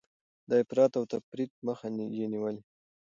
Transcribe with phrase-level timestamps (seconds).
[0.49, 2.61] د افراط او تفريط مخه يې نيولې.